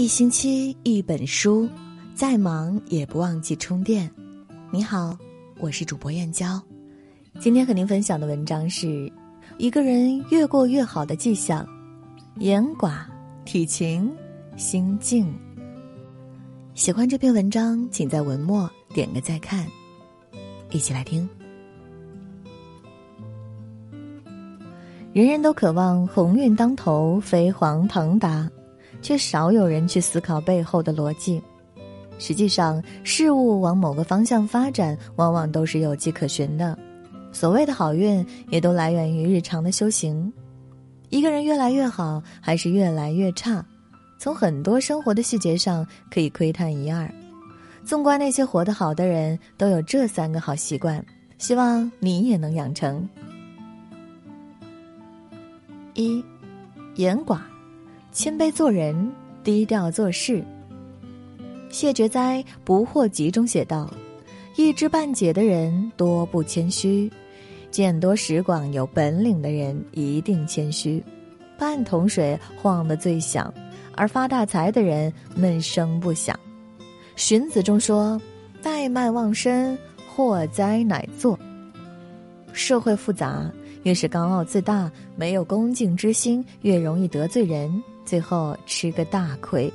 [0.00, 1.68] 一星期一本书，
[2.14, 4.10] 再忙也不忘记充电。
[4.70, 5.14] 你好，
[5.58, 6.58] 我是主播燕娇，
[7.38, 9.12] 今天和您分享的文章是：
[9.58, 11.68] 一个人越过越好的迹象，
[12.36, 13.02] 言寡
[13.44, 14.10] 体勤
[14.56, 15.30] 心静。
[16.72, 19.66] 喜欢这篇文章，请在文末点个再看。
[20.70, 21.28] 一起来听。
[25.12, 28.50] 人人都渴望鸿运当头，飞黄腾达，
[29.02, 31.40] 却少有人去思考背后的逻辑。
[32.18, 36.78] 实际上，事物往某个方向发展，往往都是有迹可循的。
[37.32, 40.32] 所谓的好运，也都来源于日常的修行。
[41.08, 43.64] 一个人越来越好，还是越来越差，
[44.18, 47.10] 从很多生活的细节上可以窥探一二。
[47.84, 51.02] 纵观那些活得好的人，都有这三个好习惯，
[51.38, 53.08] 希望你也能养成。
[55.94, 56.22] 一，
[56.96, 57.38] 言寡，
[58.12, 59.12] 谦卑做人，
[59.44, 60.42] 低调做事。
[61.68, 63.88] 谢觉哉《不惑集》中写道
[64.56, 67.10] ：“一知半解的人多不谦虚，
[67.70, 71.02] 见多识广有本领的人一定谦虚。
[71.56, 73.52] 半桶水晃得最响，
[73.94, 76.38] 而发大财的人闷声不响。”
[77.14, 78.20] 荀子中说
[78.60, 81.38] ：“怠慢忘身，祸灾乃作。”
[82.52, 83.48] 社会复杂。
[83.84, 89.72] 越是高傲自大、没有恭敬之心，越容易得罪人，最后吃个大亏。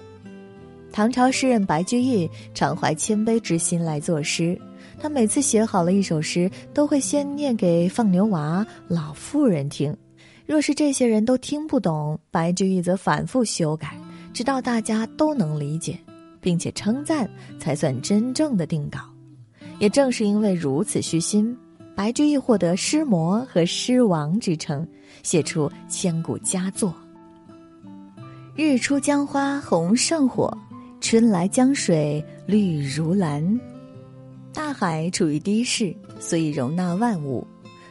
[0.92, 4.60] 唐朝诗人白居易常怀谦卑之心来作诗，
[5.00, 9.96] 他每次写好了一首诗，都会先念给放牛娃、老妇人听。
[10.46, 13.98] 若是这些人都听不懂，白居易则反复修改，
[14.34, 15.98] 直到大家都能理解，
[16.42, 19.00] 并且称赞，才算真正的定稿。
[19.80, 21.58] 也正是因为如此虚心。
[21.96, 24.86] 白居易获得诗魔和诗王之称，
[25.24, 26.94] 写出千古佳作。
[28.58, 30.50] 日出江花红胜火，
[31.02, 33.60] 春来江水绿如蓝。
[34.54, 37.46] 大海处于低势，所以容纳万物；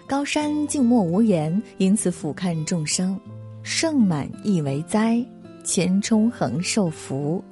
[0.06, 3.20] 高山静默无言，因此俯瞰众生。
[3.62, 5.22] 盛满亦为灾，
[5.62, 7.44] 千冲恒受福。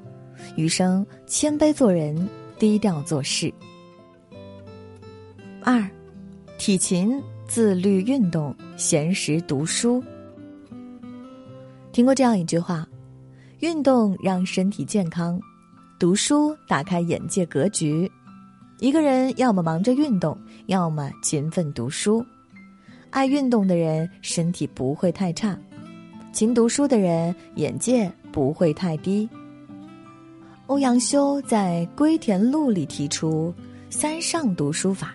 [0.57, 2.17] 余生谦卑做人，
[2.59, 3.53] 低调做事。
[5.63, 5.87] 二。
[6.57, 10.03] 体勤、自律、运动、闲时读书。
[11.91, 12.87] 听过这样一句话：
[13.63, 15.41] 运动让身体健康，
[15.97, 18.11] 读书打开眼界格局。
[18.81, 20.37] 一个人要么忙着运动，
[20.67, 22.27] 要么勤奋读书。
[23.11, 25.57] 爱运动的人身体不会太差，
[26.33, 29.29] 勤读书的人眼界不会太低。
[30.67, 33.55] 欧阳修在《归田录》里提出
[33.89, 35.15] “三上读书法”。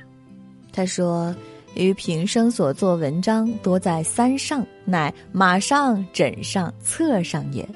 [0.71, 1.35] 他说
[1.75, 7.67] ：“于平生所作文章，多在三上，乃马上、枕上、侧上也。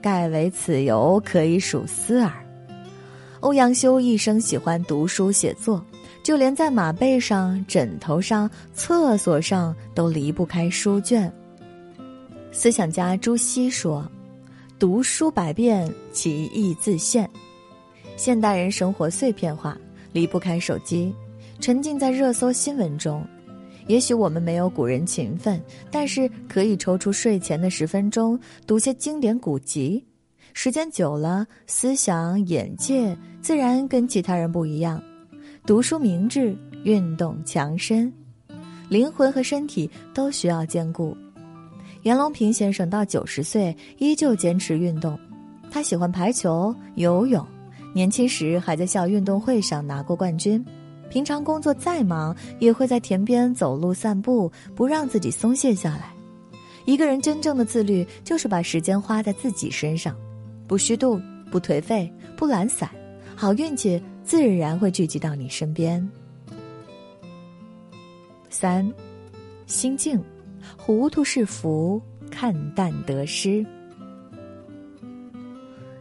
[0.00, 2.32] 盖为此游，可以数思耳。”
[3.40, 5.82] 欧阳修一生喜欢读书写作，
[6.22, 11.32] 就连在马背上、枕头上、厕所上都离不开书卷。
[12.52, 14.04] 思想家朱熹说
[14.78, 17.28] ：“读书百遍，其义自现。”
[18.16, 19.78] 现代人生活碎片化，
[20.12, 21.14] 离不开手机。
[21.60, 23.24] 沉浸在热搜新闻中，
[23.90, 30.06] 也许我们没有古人勤奋，但是可以抽出睡前的十分钟读些经典古籍。
[30.52, 35.02] 时间久了，思想眼界自然跟其他人不一样。
[35.66, 38.12] 读书明智，运动强身，
[38.88, 41.16] 灵魂和身体都需要兼顾。
[42.02, 45.18] 袁隆平先生到九十岁依旧坚持运动，
[45.68, 47.44] 他喜欢排球、游泳，
[47.92, 50.64] 年轻时还在校运动会上拿过冠军。
[51.10, 56.14] 平常工作再忙，也会在田边走路散步，不让自己松懈下来。
[56.86, 60.16] 一个人真正的自律，就是把时间花在自己身上，
[60.66, 61.20] 不虚度，
[61.50, 62.88] 不颓废，不懒散，
[63.36, 66.08] 好运气自然会聚集到你身边。
[68.48, 68.90] 三，
[69.66, 70.18] 心静，
[70.76, 72.00] 糊涂是福，
[72.30, 73.66] 看淡得失。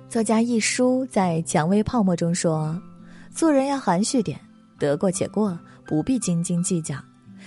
[0.07, 2.79] 作家一书在《蔷薇泡沫》中说
[3.29, 4.39] ：“做人要含蓄点。”
[4.79, 6.95] 得过且过，不必斤斤计较。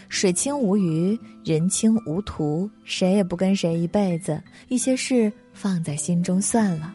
[0.08, 4.42] 水清无鱼，人清无图，谁也不跟谁一辈子。
[4.68, 6.94] 一些事放在心中算了。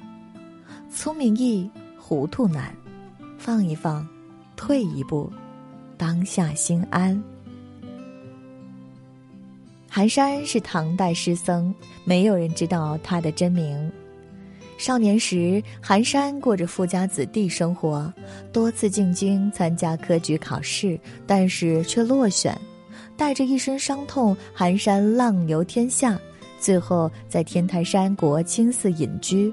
[0.91, 2.73] 聪明易，糊涂难。
[3.37, 4.07] 放一放，
[4.55, 5.31] 退一步，
[5.95, 7.21] 当下心安。
[9.89, 11.73] 寒山是唐代诗僧，
[12.03, 13.91] 没有人知道他的真名。
[14.77, 18.13] 少年时，寒山过着富家子弟生活，
[18.53, 22.55] 多次进京参加科举考试，但是却落选。
[23.17, 26.19] 带着一身伤痛，寒山浪游天下，
[26.59, 29.51] 最后在天台山国清寺隐居。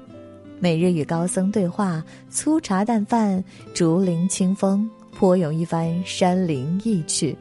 [0.59, 3.43] 每日与高僧对话，粗茶淡饭，
[3.73, 7.35] 竹林清风，颇有一番山林意趣。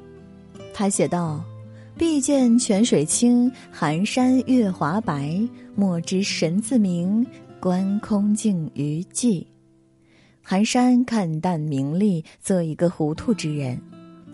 [0.72, 1.44] 他写道
[1.96, 5.38] ：“碧见泉水清，寒山月华白。
[5.76, 7.26] 莫知神自明，
[7.64, 9.43] 观空镜于寂。”
[10.44, 13.81] 寒山看淡名利，做一个糊涂之人，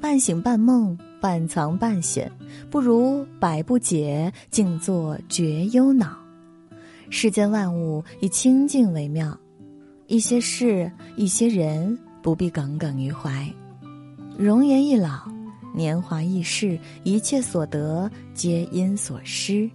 [0.00, 2.28] 半醒半梦，半藏半显，
[2.72, 6.18] 不如百不解，静坐绝忧恼。
[7.08, 9.38] 世间万物以清净为妙，
[10.08, 13.48] 一些事，一些人，不必耿耿于怀。
[14.36, 15.30] 容颜易老，
[15.72, 19.70] 年华易逝，一切所得皆因所失。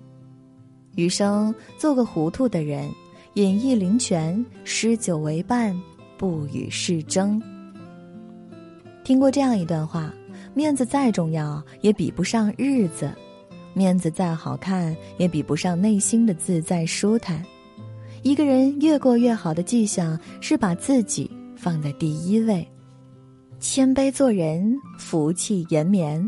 [0.98, 2.90] 余生做个糊涂的人，
[3.36, 5.78] 饮一灵泉，诗酒为伴，
[6.18, 7.42] 不与世争。
[9.04, 10.10] 听过这样一段话：
[10.54, 13.12] 面子再重要，也比不上日子。
[13.74, 17.44] 面子再好看，也比不上内心的自在舒坦。
[18.22, 22.66] 一个人越过越好的迹象，是把自己放在第一位。
[23.60, 26.26] 谦卑做人，福气延绵。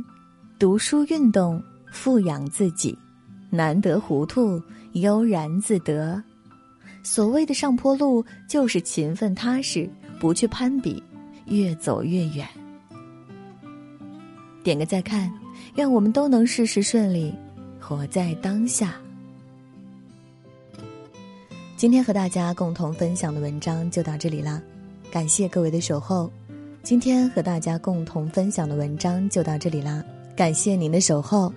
[0.59, 2.97] 读书运动，富养自己。
[3.49, 4.61] 难得糊涂，
[4.91, 6.21] 悠然自得。
[7.07, 9.89] 所谓的上坡路，就是勤奋踏实，
[10.19, 11.01] 不去攀比，
[11.45, 12.45] 越走越远。
[14.61, 15.31] 点个再看。
[15.75, 17.33] 愿我们都能事事顺利，
[17.79, 18.95] 活在当下。
[21.77, 24.61] 今天和大家共同分享的文章就到这里啦，
[25.09, 26.29] 感谢各位的守候。
[26.83, 30.03] 今天和大家共同分享的文章就到这里啦，
[30.35, 31.53] 感谢您的守候。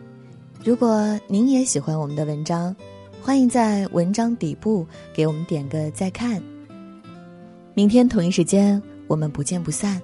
[0.63, 2.75] 如果您也喜欢我们的文章，
[3.23, 6.43] 欢迎在文章底部给我们点个再看。
[7.75, 10.01] 明天同一时间，我们不见不散。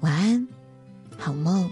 [0.00, 0.48] 晚安，
[1.16, 1.70] 好梦。